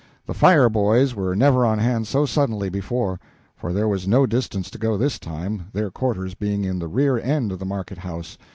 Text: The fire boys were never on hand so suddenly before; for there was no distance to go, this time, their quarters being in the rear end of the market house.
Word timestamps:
The 0.25 0.33
fire 0.33 0.67
boys 0.67 1.13
were 1.13 1.35
never 1.35 1.63
on 1.63 1.77
hand 1.77 2.07
so 2.07 2.25
suddenly 2.25 2.69
before; 2.69 3.19
for 3.55 3.71
there 3.71 3.87
was 3.87 4.07
no 4.07 4.25
distance 4.25 4.71
to 4.71 4.79
go, 4.79 4.97
this 4.97 5.19
time, 5.19 5.67
their 5.73 5.91
quarters 5.91 6.33
being 6.33 6.63
in 6.63 6.79
the 6.79 6.87
rear 6.87 7.19
end 7.19 7.51
of 7.51 7.59
the 7.59 7.65
market 7.65 7.99
house. 7.99 8.35